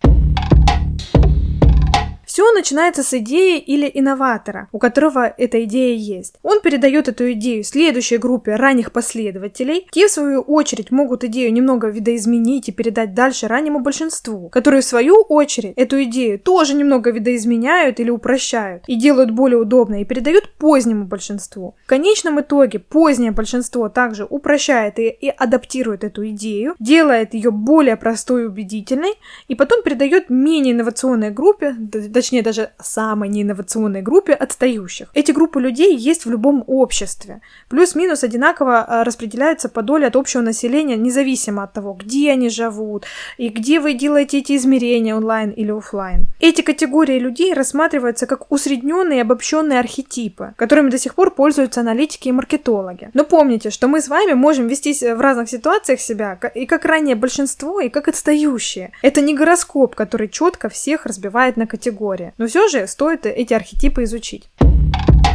Все 2.39 2.53
начинается 2.53 3.03
с 3.03 3.13
идеи 3.15 3.59
или 3.59 3.91
инноватора, 3.93 4.69
у 4.71 4.79
которого 4.79 5.25
эта 5.25 5.65
идея 5.65 5.97
есть. 5.97 6.35
Он 6.41 6.61
передает 6.61 7.09
эту 7.09 7.33
идею 7.33 7.65
следующей 7.65 8.15
группе 8.15 8.55
ранних 8.55 8.93
последователей. 8.93 9.89
Те, 9.91 10.07
в 10.07 10.11
свою 10.11 10.39
очередь, 10.39 10.89
могут 10.89 11.25
идею 11.25 11.51
немного 11.51 11.89
видоизменить 11.89 12.69
и 12.69 12.71
передать 12.71 13.13
дальше 13.13 13.49
раннему 13.49 13.81
большинству, 13.81 14.47
которые, 14.47 14.83
в 14.83 14.85
свою 14.85 15.15
очередь, 15.23 15.73
эту 15.75 16.01
идею 16.03 16.39
тоже 16.39 16.75
немного 16.75 17.11
видоизменяют 17.11 17.99
или 17.99 18.09
упрощают 18.09 18.83
и 18.87 18.95
делают 18.95 19.31
более 19.31 19.57
удобной 19.57 20.03
и 20.03 20.05
передают 20.05 20.49
позднему 20.57 21.03
большинству. 21.03 21.75
В 21.83 21.89
конечном 21.89 22.39
итоге 22.39 22.79
позднее 22.79 23.31
большинство 23.31 23.89
также 23.89 24.23
упрощает 24.23 24.97
и, 24.97 25.09
и 25.09 25.27
адаптирует 25.27 26.05
эту 26.05 26.25
идею, 26.29 26.75
делает 26.79 27.33
ее 27.33 27.51
более 27.51 27.97
простой 27.97 28.43
и 28.43 28.45
убедительной, 28.45 29.15
и 29.49 29.55
потом 29.55 29.83
передает 29.83 30.29
менее 30.29 30.73
инновационной 30.73 31.31
группе, 31.31 31.75
точнее 32.13 32.28
даже 32.41 32.71
самой 32.79 33.29
неинновационной 33.29 34.01
группе 34.01 34.33
отстающих. 34.33 35.09
Эти 35.13 35.31
группы 35.31 35.59
людей 35.59 35.95
есть 35.95 36.25
в 36.25 36.31
любом 36.31 36.63
обществе. 36.67 37.41
Плюс-минус 37.69 38.23
одинаково 38.23 38.81
а, 38.81 39.03
распределяются 39.03 39.69
по 39.69 39.81
доле 39.81 40.07
от 40.07 40.15
общего 40.15 40.41
населения, 40.41 40.95
независимо 40.95 41.63
от 41.63 41.73
того, 41.73 41.93
где 41.93 42.31
они 42.31 42.49
живут 42.49 43.05
и 43.37 43.49
где 43.49 43.79
вы 43.79 43.93
делаете 43.93 44.39
эти 44.39 44.55
измерения 44.55 45.15
онлайн 45.15 45.51
или 45.51 45.71
офлайн. 45.71 46.27
Эти 46.39 46.61
категории 46.61 47.19
людей 47.19 47.53
рассматриваются 47.53 48.27
как 48.27 48.51
усредненные 48.51 49.19
и 49.19 49.21
обобщенные 49.21 49.79
архетипы, 49.79 50.53
которыми 50.55 50.89
до 50.89 50.97
сих 50.97 51.15
пор 51.15 51.31
пользуются 51.31 51.81
аналитики 51.81 52.29
и 52.29 52.31
маркетологи. 52.31 53.09
Но 53.13 53.23
помните, 53.23 53.69
что 53.69 53.87
мы 53.87 54.01
с 54.01 54.07
вами 54.07 54.33
можем 54.33 54.67
вести 54.67 54.93
в 54.93 55.21
разных 55.21 55.49
ситуациях 55.49 55.99
себя 55.99 56.39
и 56.55 56.65
как 56.65 56.85
ранее 56.85 57.15
большинство, 57.15 57.79
и 57.79 57.89
как 57.89 58.07
отстающие. 58.07 58.91
Это 59.01 59.21
не 59.21 59.35
гороскоп, 59.35 59.95
который 59.95 60.29
четко 60.29 60.69
всех 60.69 61.05
разбивает 61.05 61.57
на 61.57 61.67
категории 61.67 62.18
категория. 62.19 62.33
Но 62.37 62.47
все 62.47 62.67
же 62.67 62.87
стоит 62.87 63.25
эти 63.25 63.53
архетипы 63.53 64.03
изучить. 64.03 64.49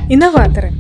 Инноваторы. 0.09 0.73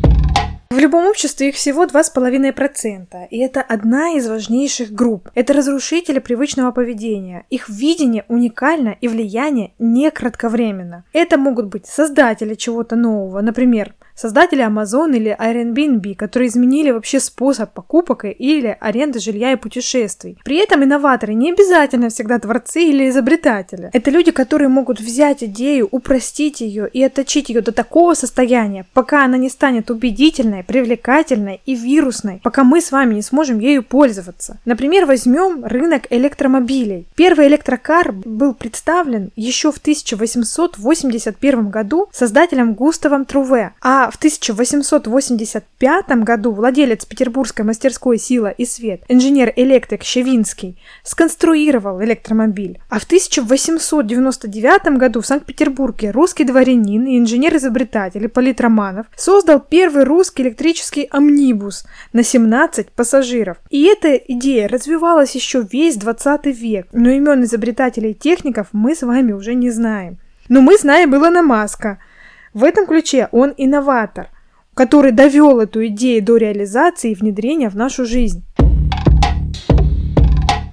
В 0.70 0.78
любом 0.78 1.06
обществе 1.06 1.50
их 1.50 1.54
всего 1.54 1.84
2,5%, 1.84 3.28
и 3.30 3.38
это 3.38 3.62
одна 3.62 4.14
из 4.14 4.26
важнейших 4.26 4.90
групп. 4.90 5.30
Это 5.36 5.52
разрушители 5.52 6.18
привычного 6.18 6.72
поведения. 6.72 7.44
Их 7.48 7.68
видение 7.68 8.24
уникально 8.26 8.96
и 9.00 9.06
влияние 9.06 9.72
не 9.78 10.10
кратковременно. 10.10 11.04
Это 11.12 11.38
могут 11.38 11.66
быть 11.66 11.86
создатели 11.86 12.54
чего-то 12.54 12.96
нового, 12.96 13.40
например, 13.40 13.94
создатели 14.14 14.64
Amazon 14.64 15.16
или 15.16 15.36
Airbnb, 15.38 16.14
которые 16.14 16.48
изменили 16.48 16.90
вообще 16.90 17.20
способ 17.20 17.72
покупок 17.72 18.24
или 18.24 18.76
аренды 18.80 19.18
жилья 19.18 19.52
и 19.52 19.56
путешествий. 19.56 20.38
При 20.44 20.56
этом 20.56 20.84
инноваторы 20.84 21.34
не 21.34 21.52
обязательно 21.52 22.08
всегда 22.08 22.38
творцы 22.38 22.82
или 22.82 23.08
изобретатели. 23.08 23.90
Это 23.92 24.10
люди, 24.10 24.30
которые 24.30 24.68
могут 24.68 25.00
взять 25.00 25.42
идею, 25.42 25.88
упростить 25.90 26.60
ее 26.60 26.88
и 26.88 27.02
отточить 27.02 27.48
ее 27.48 27.60
до 27.60 27.72
такого 27.72 28.14
состояния, 28.14 28.86
пока 28.94 29.24
она 29.24 29.36
не 29.36 29.48
станет 29.48 29.90
убедительной, 29.90 30.64
привлекательной 30.64 31.60
и 31.66 31.74
вирусной, 31.74 32.40
пока 32.42 32.64
мы 32.64 32.80
с 32.80 32.92
вами 32.92 33.14
не 33.14 33.22
сможем 33.22 33.58
ею 33.58 33.82
пользоваться. 33.82 34.58
Например, 34.64 35.06
возьмем 35.06 35.64
рынок 35.64 36.06
электромобилей. 36.10 37.06
Первый 37.14 37.48
электрокар 37.48 38.12
был 38.12 38.54
представлен 38.54 39.30
еще 39.36 39.72
в 39.72 39.78
1881 39.78 41.70
году 41.70 42.08
создателем 42.12 42.74
Густавом 42.74 43.24
Труве, 43.24 43.72
а 43.80 44.03
в 44.10 44.16
1885 44.16 46.08
году 46.22 46.52
владелец 46.52 47.04
петербургской 47.04 47.64
мастерской 47.64 48.18
«Сила 48.18 48.48
и 48.48 48.64
свет», 48.64 49.02
инженер-электрик 49.08 50.02
Щевинский, 50.02 50.78
сконструировал 51.02 52.02
электромобиль. 52.02 52.80
А 52.88 52.98
в 52.98 53.04
1899 53.04 54.98
году 54.98 55.20
в 55.20 55.26
Санкт-Петербурге 55.26 56.10
русский 56.10 56.44
дворянин 56.44 57.06
и 57.06 57.18
инженер-изобретатель 57.18 58.26
Ипполит 58.26 58.60
Романов 58.60 59.06
создал 59.16 59.60
первый 59.60 60.04
русский 60.04 60.42
электрический 60.42 61.08
амнибус 61.10 61.84
на 62.12 62.22
17 62.22 62.90
пассажиров. 62.90 63.58
И 63.70 63.84
эта 63.84 64.14
идея 64.16 64.68
развивалась 64.68 65.34
еще 65.34 65.66
весь 65.70 65.96
20 65.96 66.46
век, 66.46 66.86
но 66.92 67.10
имен 67.10 67.44
изобретателей 67.44 68.12
и 68.12 68.14
техников 68.14 68.68
мы 68.72 68.94
с 68.94 69.02
вами 69.02 69.32
уже 69.32 69.54
не 69.54 69.70
знаем. 69.70 70.18
Но 70.48 70.60
мы 70.60 70.76
знаем 70.76 71.14
Илона 71.14 71.42
Маска. 71.42 71.98
В 72.54 72.62
этом 72.62 72.86
ключе 72.86 73.28
он 73.32 73.52
инноватор, 73.56 74.28
который 74.74 75.10
довел 75.10 75.58
эту 75.58 75.84
идею 75.88 76.24
до 76.24 76.36
реализации 76.36 77.10
и 77.10 77.14
внедрения 77.14 77.68
в 77.68 77.76
нашу 77.76 78.04
жизнь. 78.06 78.44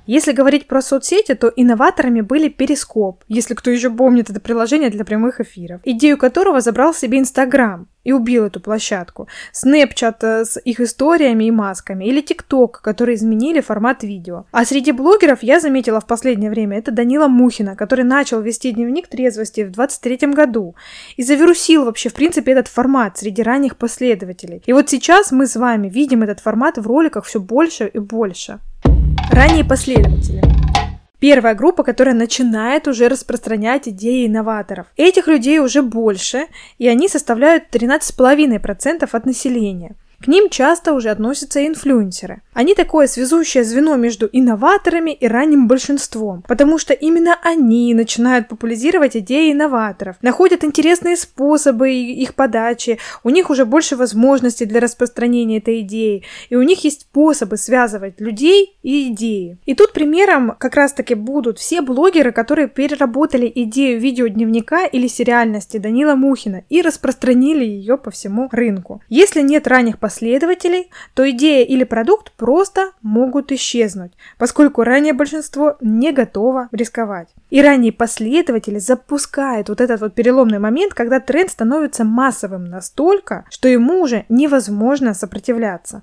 Если 0.07 0.31
говорить 0.31 0.67
про 0.67 0.81
соцсети, 0.81 1.35
то 1.35 1.51
инноваторами 1.55 2.21
были 2.21 2.49
Перископ, 2.49 3.23
если 3.27 3.53
кто 3.53 3.69
еще 3.69 3.89
помнит 3.91 4.29
это 4.29 4.39
приложение 4.39 4.89
для 4.89 5.05
прямых 5.05 5.39
эфиров, 5.39 5.81
идею 5.83 6.17
которого 6.17 6.59
забрал 6.59 6.93
себе 6.93 7.19
Инстаграм 7.19 7.87
и 8.03 8.11
убил 8.11 8.45
эту 8.45 8.59
площадку. 8.59 9.27
Snapchat 9.53 10.15
э, 10.21 10.45
с 10.45 10.59
их 10.59 10.79
историями 10.79 11.43
и 11.45 11.51
масками, 11.51 12.05
или 12.05 12.23
TikTok, 12.23 12.81
которые 12.81 13.15
изменили 13.15 13.61
формат 13.61 14.03
видео. 14.03 14.45
А 14.51 14.65
среди 14.65 14.91
блогеров 14.91 15.43
я 15.43 15.59
заметила 15.59 16.01
в 16.01 16.07
последнее 16.07 16.49
время 16.49 16.79
это 16.79 16.91
Данила 16.91 17.27
Мухина, 17.27 17.75
который 17.75 18.03
начал 18.03 18.41
вести 18.41 18.71
дневник 18.71 19.07
трезвости 19.07 19.61
в 19.61 19.71
23 19.71 20.33
году 20.33 20.75
и 21.15 21.21
завирусил 21.21 21.85
вообще 21.85 22.09
в 22.09 22.15
принципе 22.15 22.53
этот 22.53 22.67
формат 22.67 23.19
среди 23.19 23.43
ранних 23.43 23.77
последователей. 23.77 24.63
И 24.65 24.73
вот 24.73 24.89
сейчас 24.89 25.31
мы 25.31 25.45
с 25.45 25.55
вами 25.55 25.89
видим 25.89 26.23
этот 26.23 26.39
формат 26.39 26.79
в 26.79 26.87
роликах 26.87 27.25
все 27.25 27.39
больше 27.39 27.85
и 27.85 27.99
больше. 27.99 28.59
Ранние 29.31 29.63
последователи. 29.63 30.41
Первая 31.19 31.55
группа, 31.55 31.83
которая 31.83 32.13
начинает 32.13 32.87
уже 32.89 33.07
распространять 33.07 33.87
идеи 33.87 34.27
инноваторов. 34.27 34.87
Этих 34.97 35.27
людей 35.27 35.59
уже 35.59 35.81
больше, 35.81 36.47
и 36.79 36.87
они 36.89 37.07
составляют 37.07 37.65
13,5% 37.71 39.07
от 39.09 39.25
населения. 39.25 39.95
К 40.23 40.27
ним 40.27 40.49
часто 40.49 40.93
уже 40.93 41.09
относятся 41.09 41.65
инфлюенсеры. 41.65 42.41
Они 42.53 42.75
такое 42.75 43.07
связующее 43.07 43.63
звено 43.63 43.95
между 43.95 44.29
инноваторами 44.31 45.11
и 45.11 45.27
ранним 45.27 45.67
большинством, 45.67 46.43
потому 46.47 46.77
что 46.77 46.93
именно 46.93 47.37
они 47.41 47.93
начинают 47.93 48.47
популяризировать 48.47 49.17
идеи 49.17 49.51
инноваторов, 49.51 50.17
находят 50.21 50.63
интересные 50.63 51.15
способы 51.15 51.91
их 51.93 52.35
подачи, 52.35 52.99
у 53.23 53.29
них 53.29 53.49
уже 53.49 53.65
больше 53.65 53.95
возможностей 53.95 54.65
для 54.65 54.79
распространения 54.79 55.57
этой 55.57 55.81
идеи, 55.81 56.23
и 56.49 56.55
у 56.55 56.61
них 56.61 56.83
есть 56.83 57.01
способы 57.01 57.57
связывать 57.57 58.19
людей 58.19 58.77
и 58.83 59.11
идеи. 59.11 59.57
И 59.65 59.73
тут 59.73 59.93
примером 59.93 60.55
как 60.59 60.75
раз-таки 60.75 61.15
будут 61.15 61.57
все 61.57 61.81
блогеры, 61.81 62.31
которые 62.31 62.67
переработали 62.67 63.51
идею 63.53 63.99
видеодневника 63.99 64.85
или 64.85 65.07
сериальности 65.07 65.77
Данила 65.77 66.15
Мухина 66.15 66.63
и 66.69 66.81
распространили 66.81 67.65
ее 67.65 67.97
по 67.97 68.11
всему 68.11 68.49
рынку. 68.51 69.01
Если 69.09 69.41
нет 69.41 69.67
ранних 69.67 69.97
последователей, 70.11 70.91
то 71.13 71.29
идея 71.31 71.63
или 71.65 71.85
продукт 71.85 72.33
просто 72.33 72.91
могут 73.01 73.51
исчезнуть, 73.53 74.11
поскольку 74.37 74.83
ранее 74.83 75.13
большинство 75.13 75.77
не 75.79 76.11
готово 76.11 76.67
рисковать. 76.73 77.29
И 77.49 77.61
ранние 77.61 77.93
последователи 77.93 78.79
запускают 78.79 79.69
вот 79.69 79.79
этот 79.79 80.01
вот 80.01 80.13
переломный 80.13 80.59
момент, 80.59 80.93
когда 80.93 81.21
тренд 81.21 81.49
становится 81.49 82.03
массовым 82.03 82.65
настолько, 82.65 83.45
что 83.49 83.69
ему 83.69 84.01
уже 84.01 84.25
невозможно 84.27 85.13
сопротивляться. 85.13 86.01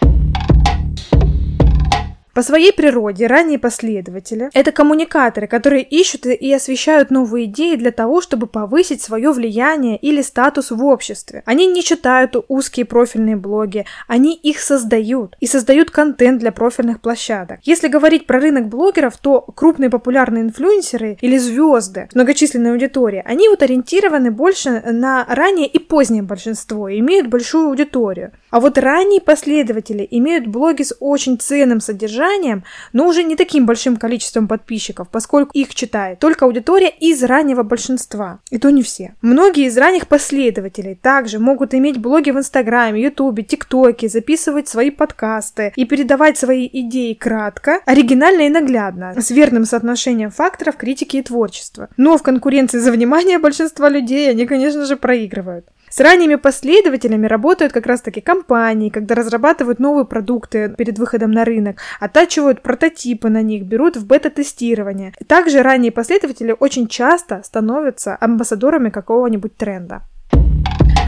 По 2.39 2.43
своей 2.43 2.73
природе 2.73 3.27
ранние 3.27 3.59
последователи– 3.59 4.49
это 4.55 4.71
коммуникаторы, 4.71 5.49
которые 5.49 5.83
ищут 5.83 6.25
и 6.25 6.55
освещают 6.55 7.11
новые 7.11 7.47
идеи 7.47 7.75
для 7.75 7.91
того, 7.91 8.21
чтобы 8.21 8.47
повысить 8.47 9.03
свое 9.03 9.33
влияние 9.33 9.97
или 9.97 10.23
статус 10.23 10.71
в 10.71 10.85
обществе. 10.85 11.43
Они 11.47 11.67
не 11.67 11.83
читают 11.83 12.37
узкие 12.47 12.87
профильные 12.87 13.35
блоги, 13.35 13.87
они 14.07 14.37
их 14.37 14.61
создают 14.61 15.35
и 15.41 15.49
создают 15.49 15.91
контент 15.91 16.39
для 16.39 16.53
профильных 16.53 17.01
площадок. 17.01 17.59
Если 17.65 17.89
говорить 17.89 18.29
про 18.29 18.39
рынок 18.39 18.69
блогеров, 18.69 19.17
то 19.17 19.41
крупные 19.41 19.91
популярные 19.91 20.45
инфлюенсеры 20.45 21.19
или 21.21 21.39
звезды 21.39 22.07
с 22.09 22.15
многочисленной 22.15 22.71
аудиторией, 22.71 23.25
они 23.27 23.49
вот 23.49 23.65
ориентированы 23.65 24.31
больше 24.31 24.81
на 24.87 25.27
раннее 25.29 25.67
и 25.67 25.81
позднее 25.81 26.23
большинство 26.23 26.89
и 26.89 27.01
имеют 27.01 27.27
большую 27.27 27.67
аудиторию. 27.67 28.31
А 28.51 28.61
вот 28.61 28.79
ранние 28.79 29.21
последователи 29.21 30.07
имеют 30.09 30.47
блоги 30.47 30.85
с 30.85 30.95
очень 31.01 31.37
ценным 31.37 31.81
содержанием, 31.81 32.28
содержанием, 32.29 32.65
но 32.93 33.07
уже 33.07 33.23
не 33.23 33.37
таким 33.37 33.67
большим 33.67 33.97
количеством 33.97 34.49
подписчиков, 34.49 35.09
поскольку 35.09 35.51
их 35.53 35.75
читает 35.75 36.19
только 36.19 36.45
аудитория 36.45 36.89
из 36.89 37.23
раннего 37.23 37.63
большинства. 37.63 38.41
И 38.51 38.59
то 38.59 38.71
не 38.71 38.83
все. 38.83 39.15
Многие 39.23 39.67
из 39.67 39.77
ранних 39.77 40.07
последователей 40.07 40.95
также 40.95 41.39
могут 41.39 41.75
иметь 41.75 41.99
блоги 41.99 42.31
в 42.31 42.39
Инстаграме, 42.39 43.03
Ютубе, 43.03 43.43
ТикТоке, 43.43 44.09
записывать 44.09 44.69
свои 44.69 44.91
подкасты 44.91 45.73
и 45.77 45.85
передавать 45.85 46.39
свои 46.39 46.69
идеи 46.71 47.15
кратко, 47.15 47.81
оригинально 47.87 48.43
и 48.43 48.49
наглядно, 48.49 49.15
с 49.21 49.31
верным 49.31 49.65
соотношением 49.65 50.31
факторов 50.31 50.77
критики 50.77 51.17
и 51.17 51.23
творчества. 51.23 51.89
Но 51.97 52.17
в 52.17 52.23
конкуренции 52.23 52.79
за 52.79 52.93
внимание 52.93 53.39
большинства 53.39 53.89
людей 53.89 54.31
они, 54.31 54.47
конечно 54.47 54.85
же, 54.85 54.97
проигрывают. 54.97 55.67
С 55.91 56.01
ранними 56.01 56.35
последователями 56.35 57.27
работают 57.27 57.73
как 57.73 57.87
раз-таки 57.87 58.21
компании, 58.21 58.91
когда 58.91 59.15
разрабатывают 59.15 59.79
новые 59.79 60.05
продукты 60.05 60.75
перед 60.77 60.99
выходом 60.99 61.33
на 61.33 61.45
рынок, 61.45 61.79
оттачивают 62.01 62.63
прототипы 62.63 63.29
на 63.29 63.43
них, 63.43 63.65
берут 63.65 63.97
в 63.97 64.07
бета-тестирование. 64.07 65.13
Также 65.27 65.63
ранние 65.63 65.93
последователи 65.93 66.55
очень 66.59 66.89
часто 66.89 67.43
становятся 67.43 68.17
амбассадорами 68.21 68.91
какого-нибудь 68.91 69.57
тренда. 69.57 70.03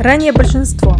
Ранее 0.00 0.32
большинство. 0.32 0.96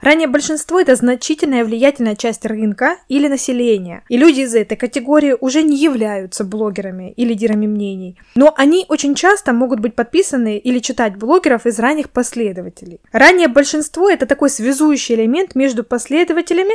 Ранее 0.00 0.28
большинство– 0.28 0.80
это 0.80 0.94
значительная 0.94 1.64
влиятельная 1.64 2.16
часть 2.16 2.46
рынка 2.46 2.96
или 3.08 3.28
населения, 3.28 4.02
и 4.08 4.16
люди 4.16 4.40
из 4.40 4.54
этой 4.54 4.76
категории 4.76 5.36
уже 5.38 5.62
не 5.62 5.76
являются 5.76 6.42
блогерами 6.44 7.12
и 7.12 7.24
лидерами 7.26 7.66
мнений, 7.66 8.18
но 8.34 8.54
они 8.56 8.86
очень 8.88 9.14
часто 9.14 9.52
могут 9.52 9.80
быть 9.80 9.94
подписаны 9.94 10.56
или 10.56 10.78
читать 10.78 11.16
блогеров 11.16 11.66
из 11.66 11.78
ранних 11.78 12.08
последователей. 12.08 13.00
Ранее 13.12 13.48
большинство– 13.48 14.08
это 14.10 14.24
такой 14.24 14.48
связующий 14.48 15.16
элемент 15.16 15.54
между 15.54 15.84
последователями 15.84 16.74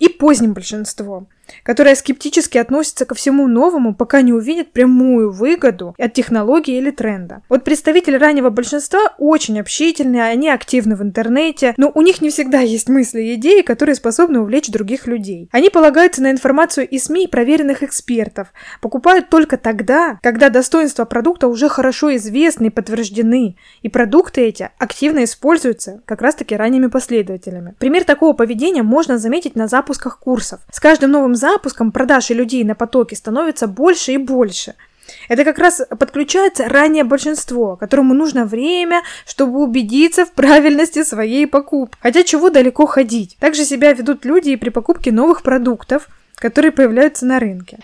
и 0.00 0.08
поздним 0.08 0.52
большинством 0.52 1.28
которая 1.62 1.94
скептически 1.94 2.58
относится 2.58 3.04
ко 3.04 3.14
всему 3.14 3.46
новому, 3.46 3.94
пока 3.94 4.22
не 4.22 4.32
увидит 4.32 4.72
прямую 4.72 5.30
выгоду 5.30 5.94
от 5.98 6.12
технологии 6.12 6.76
или 6.76 6.90
тренда. 6.90 7.42
Вот 7.48 7.64
представители 7.64 8.16
раннего 8.16 8.50
большинства 8.50 9.14
очень 9.18 9.60
общительные, 9.60 10.24
они 10.24 10.48
активны 10.48 10.96
в 10.96 11.02
интернете, 11.02 11.74
но 11.76 11.90
у 11.94 12.02
них 12.02 12.20
не 12.22 12.30
всегда 12.30 12.60
есть 12.64 12.88
мысли 12.88 13.20
и 13.20 13.34
идеи, 13.34 13.62
которые 13.62 13.94
способны 13.94 14.40
увлечь 14.40 14.70
других 14.70 15.06
людей. 15.06 15.48
Они 15.52 15.70
полагаются 15.70 16.22
на 16.22 16.30
информацию 16.30 16.88
из 16.88 17.04
СМИ 17.04 17.24
и 17.24 17.28
проверенных 17.28 17.82
экспертов, 17.82 18.48
покупают 18.80 19.28
только 19.28 19.56
тогда, 19.56 20.18
когда 20.22 20.48
достоинства 20.48 21.04
продукта 21.04 21.48
уже 21.48 21.68
хорошо 21.68 22.14
известны 22.16 22.66
и 22.66 22.70
подтверждены, 22.70 23.56
и 23.82 23.88
продукты 23.88 24.42
эти 24.42 24.70
активно 24.78 25.24
используются 25.24 26.02
как 26.04 26.22
раз-таки 26.22 26.56
ранними 26.56 26.86
последователями. 26.86 27.74
Пример 27.78 28.04
такого 28.04 28.32
поведения 28.32 28.82
можно 28.82 29.18
заметить 29.18 29.54
на 29.54 29.68
запусках 29.68 30.18
курсов. 30.18 30.60
С 30.72 30.80
каждым 30.80 31.10
новым 31.12 31.34
запуском 31.34 31.92
продаж 31.92 32.30
и 32.30 32.34
людей 32.34 32.64
на 32.64 32.74
потоке 32.74 33.16
становится 33.16 33.66
больше 33.66 34.12
и 34.12 34.16
больше. 34.16 34.74
Это 35.28 35.44
как 35.44 35.58
раз 35.58 35.82
подключается 35.98 36.68
ранее 36.68 37.04
большинство, 37.04 37.76
которому 37.76 38.14
нужно 38.14 38.44
время, 38.44 39.02
чтобы 39.26 39.62
убедиться 39.62 40.24
в 40.24 40.32
правильности 40.32 41.02
своей 41.02 41.46
покупки. 41.46 41.96
Хотя 42.00 42.22
чего 42.22 42.50
далеко 42.50 42.86
ходить. 42.86 43.36
Также 43.40 43.64
себя 43.64 43.92
ведут 43.92 44.24
люди 44.24 44.50
и 44.50 44.56
при 44.56 44.70
покупке 44.70 45.12
новых 45.12 45.42
продуктов, 45.42 46.08
которые 46.36 46.72
появляются 46.72 47.26
на 47.26 47.38
рынке. 47.38 47.78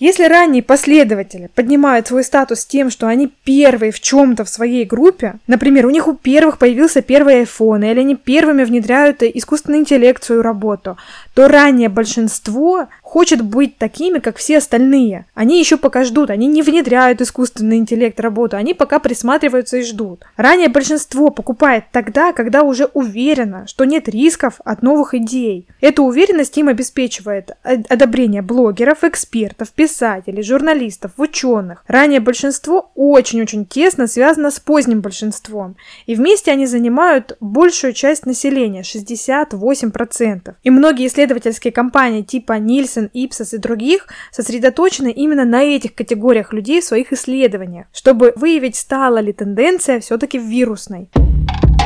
Если 0.00 0.26
ранние 0.26 0.62
последователи 0.62 1.50
поднимают 1.52 2.06
свой 2.06 2.22
статус 2.22 2.64
тем, 2.64 2.88
что 2.88 3.08
они 3.08 3.32
первые 3.42 3.90
в 3.90 3.98
чем-то 3.98 4.44
в 4.44 4.48
своей 4.48 4.84
группе, 4.84 5.40
например, 5.48 5.86
у 5.86 5.90
них 5.90 6.06
у 6.06 6.14
первых 6.14 6.58
появился 6.58 7.02
первый 7.02 7.42
iPhone, 7.42 7.90
или 7.90 7.98
они 7.98 8.14
первыми 8.14 8.62
внедряют 8.62 9.24
искусственный 9.24 9.80
интеллект 9.80 10.22
в 10.22 10.26
свою 10.26 10.42
работу, 10.42 10.96
то 11.34 11.48
раннее 11.48 11.88
большинство 11.88 12.86
хочет 13.08 13.40
быть 13.40 13.78
такими, 13.78 14.18
как 14.18 14.36
все 14.36 14.58
остальные. 14.58 15.24
Они 15.32 15.58
еще 15.58 15.78
пока 15.78 16.04
ждут, 16.04 16.28
они 16.28 16.46
не 16.46 16.60
внедряют 16.60 17.22
искусственный 17.22 17.78
интеллект 17.78 18.20
работу, 18.20 18.58
они 18.58 18.74
пока 18.74 18.98
присматриваются 18.98 19.78
и 19.78 19.82
ждут. 19.82 20.24
Ранее 20.36 20.68
большинство 20.68 21.30
покупает 21.30 21.84
тогда, 21.90 22.34
когда 22.34 22.64
уже 22.64 22.84
уверено, 22.92 23.66
что 23.66 23.86
нет 23.86 24.10
рисков 24.10 24.60
от 24.62 24.82
новых 24.82 25.14
идей. 25.14 25.66
Эту 25.80 26.04
уверенность 26.04 26.58
им 26.58 26.68
обеспечивает 26.68 27.52
одобрение 27.62 28.42
блогеров, 28.42 29.02
экспертов, 29.04 29.70
писателей, 29.70 30.42
журналистов, 30.42 31.12
ученых. 31.16 31.84
Ранее 31.88 32.20
большинство 32.20 32.90
очень-очень 32.94 33.64
тесно 33.64 34.06
связано 34.06 34.50
с 34.50 34.60
поздним 34.60 35.00
большинством. 35.00 35.76
И 36.04 36.14
вместе 36.14 36.50
они 36.50 36.66
занимают 36.66 37.38
большую 37.40 37.94
часть 37.94 38.26
населения, 38.26 38.82
68%. 38.82 40.54
И 40.62 40.70
многие 40.70 41.06
исследовательские 41.06 41.72
компании 41.72 42.20
типа 42.20 42.52
Нильсон, 42.58 42.97
Ipsos 43.06 43.54
и 43.54 43.58
других 43.58 44.06
сосредоточены 44.30 45.10
именно 45.10 45.44
на 45.44 45.62
этих 45.62 45.94
категориях 45.94 46.52
людей 46.52 46.80
в 46.80 46.84
своих 46.84 47.12
исследованиях, 47.12 47.86
чтобы 47.92 48.32
выявить, 48.36 48.76
стала 48.76 49.18
ли 49.18 49.32
тенденция 49.32 50.00
все-таки 50.00 50.38
вирусной. 50.38 51.08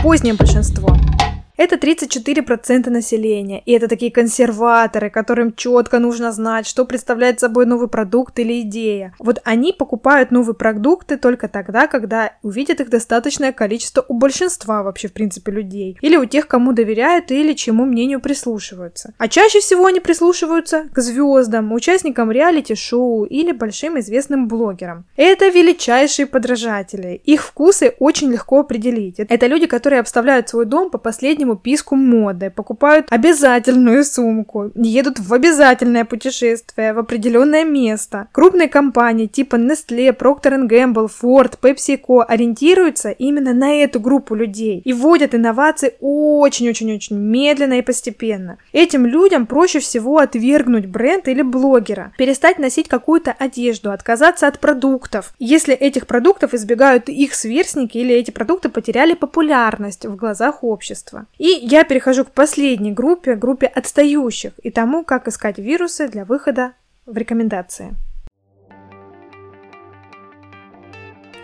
Позднее 0.02 0.34
большинство. 0.34 0.96
Это 1.62 1.76
34% 1.76 2.90
населения, 2.90 3.62
и 3.64 3.70
это 3.70 3.86
такие 3.86 4.10
консерваторы, 4.10 5.10
которым 5.10 5.54
четко 5.54 6.00
нужно 6.00 6.32
знать, 6.32 6.66
что 6.66 6.84
представляет 6.84 7.38
собой 7.38 7.66
новый 7.66 7.86
продукт 7.86 8.36
или 8.40 8.62
идея. 8.62 9.14
Вот 9.20 9.40
они 9.44 9.72
покупают 9.72 10.32
новые 10.32 10.56
продукты 10.56 11.16
только 11.16 11.46
тогда, 11.46 11.86
когда 11.86 12.32
увидят 12.42 12.80
их 12.80 12.90
достаточное 12.90 13.52
количество 13.52 14.04
у 14.08 14.14
большинства 14.14 14.82
вообще, 14.82 15.06
в 15.06 15.12
принципе, 15.12 15.52
людей. 15.52 15.96
Или 16.00 16.16
у 16.16 16.24
тех, 16.24 16.48
кому 16.48 16.72
доверяют 16.72 17.30
или 17.30 17.52
чему 17.52 17.84
мнению 17.84 18.20
прислушиваются. 18.20 19.14
А 19.18 19.28
чаще 19.28 19.60
всего 19.60 19.86
они 19.86 20.00
прислушиваются 20.00 20.86
к 20.92 21.00
звездам, 21.00 21.72
участникам 21.72 22.32
реалити-шоу 22.32 23.24
или 23.26 23.52
большим 23.52 24.00
известным 24.00 24.48
блогерам. 24.48 25.04
Это 25.14 25.46
величайшие 25.46 26.26
подражатели. 26.26 27.22
Их 27.24 27.44
вкусы 27.44 27.94
очень 28.00 28.32
легко 28.32 28.58
определить. 28.58 29.20
Это 29.20 29.46
люди, 29.46 29.66
которые 29.66 30.00
обставляют 30.00 30.48
свой 30.48 30.64
дом 30.64 30.90
по 30.90 30.98
последним 30.98 31.51
последнему 31.52 31.56
писку 31.56 31.96
моды, 31.96 32.50
покупают 32.50 33.06
обязательную 33.10 34.04
сумку, 34.04 34.70
едут 34.74 35.18
в 35.18 35.32
обязательное 35.32 36.04
путешествие 36.04 36.92
в 36.92 36.98
определенное 36.98 37.64
место. 37.64 38.28
Крупные 38.32 38.68
компании 38.68 39.26
типа 39.26 39.56
Nestle, 39.56 40.16
Procter 40.16 40.68
Gamble, 40.68 41.08
Ford, 41.22 41.58
PepsiCo 41.60 42.22
ориентируются 42.28 43.10
именно 43.10 43.52
на 43.52 43.82
эту 43.82 44.00
группу 44.00 44.34
людей 44.34 44.82
и 44.84 44.92
вводят 44.92 45.34
инновации 45.34 45.94
очень-очень-очень 46.00 47.16
медленно 47.16 47.78
и 47.78 47.82
постепенно. 47.82 48.58
Этим 48.72 49.06
людям 49.06 49.46
проще 49.46 49.78
всего 49.78 50.18
отвергнуть 50.18 50.86
бренд 50.86 51.28
или 51.28 51.42
блогера, 51.42 52.12
перестать 52.18 52.58
носить 52.58 52.88
какую-то 52.88 53.32
одежду, 53.32 53.90
отказаться 53.90 54.46
от 54.46 54.58
продуктов, 54.58 55.32
если 55.38 55.74
этих 55.74 56.06
продуктов 56.06 56.54
избегают 56.54 57.08
их 57.08 57.34
сверстники 57.34 57.98
или 57.98 58.14
эти 58.14 58.30
продукты 58.30 58.68
потеряли 58.68 59.14
популярность 59.14 60.06
в 60.06 60.16
глазах 60.16 60.62
общества. 60.64 61.26
И 61.42 61.58
я 61.60 61.82
перехожу 61.82 62.24
к 62.24 62.30
последней 62.30 62.92
группе, 62.92 63.34
группе 63.34 63.66
отстающих, 63.66 64.52
и 64.62 64.70
тому, 64.70 65.02
как 65.02 65.26
искать 65.26 65.58
вирусы 65.58 66.06
для 66.06 66.24
выхода 66.24 66.74
в 67.04 67.16
рекомендации. 67.16 67.96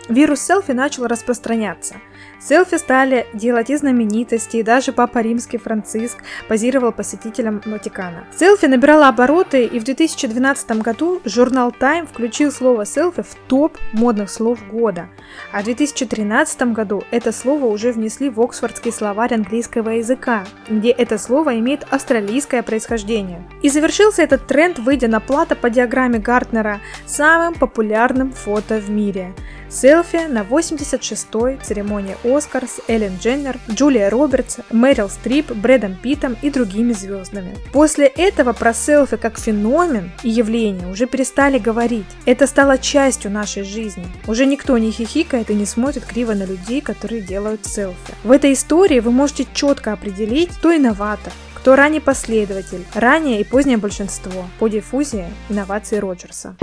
Вирус 0.07 0.39
селфи 0.39 0.71
начал 0.71 1.05
распространяться– 1.05 1.95
Селфи 2.39 2.77
стали 2.77 3.27
делать 3.33 3.69
и 3.69 3.75
знаменитости, 3.75 4.57
и 4.57 4.63
даже 4.63 4.93
Папа 4.93 5.19
Римский 5.19 5.57
Франциск 5.57 6.17
позировал 6.47 6.91
посетителям 6.91 7.61
Ватикана. 7.65 8.25
Селфи 8.37 8.65
набирала 8.65 9.09
обороты, 9.09 9.65
и 9.65 9.79
в 9.79 9.83
2012 9.83 10.71
году 10.81 11.21
журнал 11.25 11.73
Time 11.77 12.07
включил 12.07 12.51
слово 12.51 12.85
селфи 12.85 13.23
в 13.23 13.35
топ 13.47 13.77
модных 13.91 14.29
слов 14.29 14.59
года. 14.71 15.09
А 15.51 15.61
в 15.61 15.65
2013 15.65 16.73
году 16.73 17.03
это 17.11 17.31
слово 17.31 17.65
уже 17.65 17.91
внесли 17.91 18.29
в 18.29 18.39
Оксфордский 18.39 18.91
словарь 18.91 19.33
английского 19.33 19.89
языка, 19.89 20.45
где 20.69 20.91
это 20.91 21.17
слово 21.17 21.59
имеет 21.59 21.85
австралийское 21.89 22.63
происхождение. 22.63 23.43
И 23.61 23.69
завершился 23.69 24.23
этот 24.23 24.47
тренд, 24.47 24.79
выйдя 24.79 25.07
на 25.07 25.19
плата 25.19 25.55
по 25.55 25.69
диаграмме 25.69 26.19
Гартнера 26.19 26.79
самым 27.05 27.53
популярным 27.55 28.31
фото 28.31 28.79
в 28.79 28.89
мире. 28.89 29.33
Селфи 29.69 30.25
на 30.27 30.41
86-й 30.41 31.59
церемонии 31.63 32.17
Оскар 32.23 32.65
с 32.65 32.81
Эллен 32.87 33.17
Дженнер, 33.21 33.59
Джулия 33.69 34.09
Робертс, 34.09 34.57
Мэрил 34.71 35.09
Стрип, 35.09 35.51
Брэдом 35.51 35.95
Питом 35.95 36.35
и 36.41 36.49
другими 36.49 36.91
звездами. 36.93 37.55
После 37.71 38.07
этого 38.07 38.53
про 38.53 38.73
селфи 38.73 39.17
как 39.17 39.37
феномен 39.37 40.11
и 40.23 40.29
явление 40.29 40.87
уже 40.87 41.05
перестали 41.05 41.59
говорить. 41.59 42.07
Это 42.25 42.47
стало 42.47 42.79
частью 42.79 43.29
нашей 43.29 43.63
жизни. 43.63 44.07
Уже 44.25 44.47
никто 44.47 44.75
не 44.79 44.89
хихикает 44.91 45.51
и 45.51 45.53
не 45.53 45.67
смотрит 45.67 46.03
криво 46.03 46.33
на 46.33 46.45
людей, 46.45 46.81
которые 46.81 47.21
делают 47.21 47.65
селфи. 47.65 48.15
В 48.23 48.31
этой 48.31 48.53
истории 48.53 48.99
вы 48.99 49.11
можете 49.11 49.45
четко 49.53 49.93
определить, 49.93 50.49
кто 50.49 50.75
инноватор, 50.75 51.31
кто 51.53 51.75
ранний 51.75 51.99
последователь, 51.99 52.85
раннее 52.95 53.41
и 53.41 53.43
позднее 53.43 53.77
большинство 53.77 54.45
по 54.57 54.67
диффузии 54.67 55.25
инновации 55.49 55.97
Роджерса. 55.97 56.55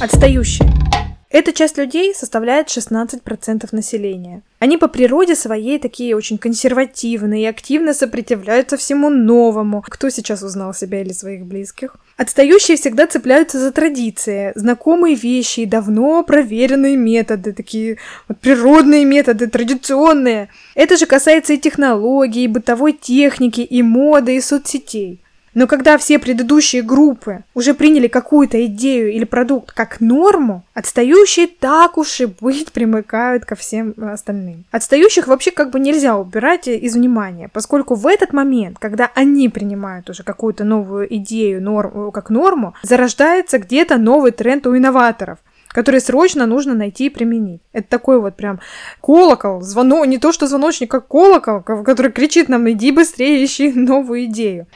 Отстающие. 0.00 0.68
Эта 1.30 1.52
часть 1.52 1.78
людей 1.78 2.12
составляет 2.12 2.66
16% 2.66 3.68
населения. 3.70 4.42
Они 4.58 4.76
по 4.76 4.88
природе 4.88 5.36
своей 5.36 5.78
такие 5.78 6.16
очень 6.16 6.38
консервативные 6.38 7.44
и 7.44 7.46
активно 7.46 7.94
сопротивляются 7.94 8.76
всему 8.76 9.10
новому. 9.10 9.84
Кто 9.86 10.10
сейчас 10.10 10.42
узнал 10.42 10.74
себя 10.74 11.02
или 11.02 11.12
своих 11.12 11.46
близких? 11.46 11.94
Отстающие 12.16 12.76
всегда 12.76 13.06
цепляются 13.06 13.60
за 13.60 13.70
традиции, 13.70 14.50
знакомые 14.56 15.14
вещи 15.14 15.60
и 15.60 15.66
давно 15.66 16.24
проверенные 16.24 16.96
методы, 16.96 17.52
такие 17.52 17.98
вот 18.26 18.38
природные 18.40 19.04
методы, 19.04 19.46
традиционные. 19.46 20.48
Это 20.74 20.96
же 20.96 21.06
касается 21.06 21.52
и 21.52 21.58
технологий, 21.58 22.44
и 22.44 22.48
бытовой 22.48 22.92
техники, 22.92 23.60
и 23.60 23.82
моды, 23.84 24.34
и 24.34 24.40
соцсетей. 24.40 25.20
Но 25.54 25.66
когда 25.66 25.98
все 25.98 26.18
предыдущие 26.18 26.82
группы 26.82 27.42
уже 27.54 27.74
приняли 27.74 28.06
какую-то 28.06 28.64
идею 28.66 29.12
или 29.12 29.24
продукт 29.24 29.72
как 29.72 30.00
норму, 30.00 30.64
отстающие 30.74 31.48
так 31.48 31.98
уж 31.98 32.20
и 32.20 32.26
быть 32.26 32.72
примыкают 32.72 33.44
ко 33.44 33.56
всем 33.56 33.94
остальным. 34.00 34.64
Отстающих 34.70 35.26
вообще 35.26 35.50
как 35.50 35.70
бы 35.70 35.80
нельзя 35.80 36.16
убирать 36.16 36.68
из 36.68 36.94
внимания, 36.94 37.48
поскольку 37.52 37.94
в 37.94 38.06
этот 38.06 38.32
момент, 38.32 38.78
когда 38.78 39.10
они 39.14 39.48
принимают 39.48 40.08
уже 40.08 40.22
какую-то 40.22 40.64
новую 40.64 41.12
идею 41.16 41.62
норм, 41.62 42.12
как 42.12 42.30
норму, 42.30 42.74
зарождается 42.82 43.58
где-то 43.58 43.96
новый 43.96 44.30
тренд 44.30 44.66
у 44.66 44.76
инноваторов, 44.76 45.38
который 45.68 46.00
срочно 46.00 46.46
нужно 46.46 46.74
найти 46.74 47.06
и 47.06 47.10
применить. 47.10 47.60
Это 47.72 47.88
такой 47.88 48.20
вот 48.20 48.36
прям 48.36 48.60
колокол, 49.00 49.62
звонок, 49.62 50.06
не 50.06 50.18
то 50.18 50.32
что 50.32 50.46
звоночник, 50.46 50.90
как 50.90 51.08
колокол, 51.08 51.60
который 51.60 52.12
кричит 52.12 52.48
нам, 52.48 52.70
иди 52.70 52.92
быстрее, 52.92 53.44
ищи 53.44 53.72
новую 53.72 54.24
идею. 54.24 54.66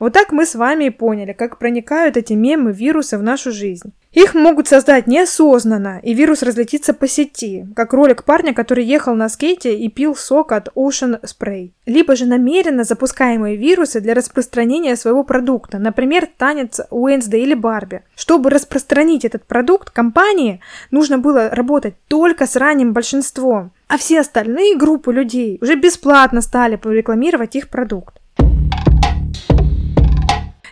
Вот 0.00 0.14
так 0.14 0.32
мы 0.32 0.46
с 0.46 0.54
вами 0.54 0.84
и 0.84 0.90
поняли, 0.90 1.34
как 1.34 1.58
проникают 1.58 2.16
эти 2.16 2.32
мемы 2.32 2.72
вирусы 2.72 3.18
в 3.18 3.22
нашу 3.22 3.52
жизнь. 3.52 3.92
Их 4.12 4.34
могут 4.34 4.66
создать 4.66 5.06
неосознанно, 5.06 6.00
и 6.02 6.14
вирус 6.14 6.42
разлетится 6.42 6.94
по 6.94 7.06
сети, 7.06 7.68
как 7.76 7.92
ролик 7.92 8.24
парня, 8.24 8.54
который 8.54 8.82
ехал 8.82 9.14
на 9.14 9.28
скейте 9.28 9.76
и 9.76 9.88
пил 9.88 10.16
сок 10.16 10.52
от 10.52 10.68
Ocean 10.74 11.20
Spray. 11.22 11.72
Либо 11.84 12.16
же 12.16 12.24
намеренно 12.24 12.82
запускаемые 12.82 13.56
вирусы 13.56 14.00
для 14.00 14.14
распространения 14.14 14.96
своего 14.96 15.22
продукта, 15.22 15.78
например, 15.78 16.26
танец 16.34 16.80
Уэнсдей 16.90 17.42
или 17.42 17.54
Барби. 17.54 18.02
Чтобы 18.16 18.48
распространить 18.50 19.26
этот 19.26 19.44
продукт, 19.44 19.90
компании 19.90 20.60
нужно 20.90 21.18
было 21.18 21.50
работать 21.50 21.94
только 22.08 22.46
с 22.46 22.56
ранним 22.56 22.94
большинством, 22.94 23.70
а 23.86 23.98
все 23.98 24.20
остальные 24.20 24.76
группы 24.76 25.12
людей 25.12 25.58
уже 25.60 25.76
бесплатно 25.76 26.40
стали 26.40 26.76
порекламировать 26.76 27.54
их 27.54 27.68
продукт. 27.68 28.19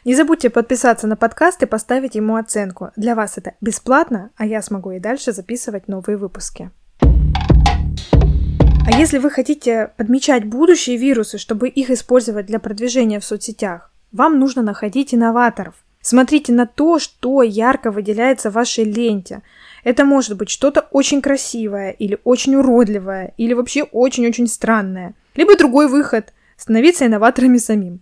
Не 0.08 0.14
забудьте 0.14 0.48
подписаться 0.48 1.06
на 1.06 1.16
подкаст 1.16 1.62
и 1.62 1.66
поставить 1.66 2.14
ему 2.14 2.36
оценку. 2.36 2.92
Для 2.96 3.14
вас 3.14 3.36
это 3.36 3.56
бесплатно, 3.60 4.30
а 4.38 4.46
я 4.46 4.62
смогу 4.62 4.92
и 4.92 5.00
дальше 5.00 5.32
записывать 5.32 5.86
новые 5.86 6.16
выпуски. 6.16 6.70
А 7.02 8.90
если 8.90 9.18
вы 9.18 9.28
хотите 9.28 9.90
подмечать 9.98 10.46
будущие 10.46 10.96
вирусы, 10.96 11.36
чтобы 11.36 11.68
их 11.68 11.90
использовать 11.90 12.46
для 12.46 12.58
продвижения 12.58 13.20
в 13.20 13.24
соцсетях, 13.26 13.92
вам 14.10 14.38
нужно 14.38 14.62
находить 14.62 15.12
инноваторов. 15.12 15.74
Смотрите 16.00 16.54
на 16.54 16.64
то, 16.64 16.98
что 16.98 17.42
ярко 17.42 17.90
выделяется 17.90 18.50
в 18.50 18.54
вашей 18.54 18.84
ленте. 18.84 19.42
Это 19.84 20.06
может 20.06 20.38
быть 20.38 20.48
что-то 20.48 20.88
очень 20.90 21.20
красивое, 21.20 21.90
или 21.90 22.18
очень 22.24 22.56
уродливое, 22.56 23.34
или 23.36 23.52
вообще 23.52 23.82
очень-очень 23.82 24.46
странное. 24.46 25.12
Либо 25.34 25.54
другой 25.54 25.86
выход– 25.86 26.32
становиться 26.56 27.04
инноваторами 27.04 27.58
самим. 27.58 28.00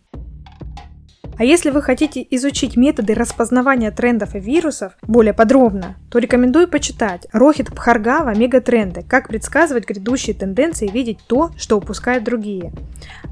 А 1.39 1.45
если 1.45 1.71
вы 1.71 1.83
хотите 1.83 2.27
изучить 2.31 2.77
методы 2.77 3.15
распознавания 3.15 3.91
трендов 3.91 4.35
и 4.35 4.41
вирусов 4.41 4.93
более 5.03 5.35
подробно, 5.35 5.97
то 6.11 6.19
рекомендую 6.19 6.67
почитать 6.69 7.27
Рохит 7.33 7.75
Пхаргава 7.75 8.35
«Мегатренды. 8.35 9.05
Как 9.07 9.29
предсказывать 9.29 9.87
грядущие 9.87 10.35
тенденции 10.35 10.89
и 10.89 10.93
видеть 10.93 11.19
то, 11.27 11.51
что 11.59 11.77
упускают 11.77 12.25
другие». 12.25 12.73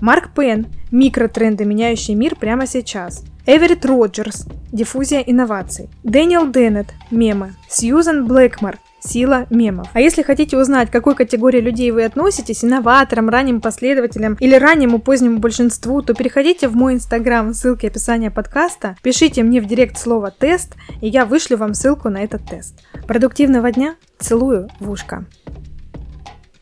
Марк 0.01 0.35
Пен 0.35 0.67
«Микротренды, 0.91 1.65
меняющие 1.65 2.17
мир 2.17 2.37
прямо 2.37 2.67
сейчас». 2.67 3.25
Эверетт 3.47 3.85
Роджерс 3.87 4.47
«Диффузия 4.73 5.21
инноваций». 5.21 5.89
Дэниел 6.03 6.51
Деннет 6.51 6.89
«Мемы». 7.11 7.55
Сьюзан 7.69 8.27
Блэкмор 8.27 8.79
сила 9.07 9.47
мемов. 9.51 9.89
А 9.93 10.01
если 10.01 10.23
хотите 10.23 10.57
узнать, 10.57 10.89
к 10.89 10.93
какой 10.93 11.15
категории 11.15 11.61
людей 11.61 11.91
вы 11.91 12.05
относитесь, 12.05 12.65
инноваторам, 12.65 13.29
ранним 13.29 13.61
последователям 13.61 14.35
или 14.41 14.55
раннему 14.55 14.99
позднему 14.99 15.39
большинству, 15.39 16.03
то 16.03 16.15
переходите 16.15 16.69
в 16.69 16.75
мой 16.75 16.95
инстаграм, 16.95 17.53
ссылки 17.53 17.87
описания 17.87 18.31
подкаста, 18.31 18.97
пишите 19.03 19.43
мне 19.43 19.61
в 19.61 19.67
директ 19.67 19.99
слово 19.99 20.31
«тест», 20.31 20.75
и 21.01 21.09
я 21.09 21.27
вышлю 21.27 21.57
вам 21.57 21.75
ссылку 21.75 22.09
на 22.09 22.23
этот 22.23 22.49
тест. 22.49 22.81
Продуктивного 23.07 23.71
дня, 23.73 23.97
целую 24.19 24.69
в 24.81 24.91
ушко. 24.91 25.27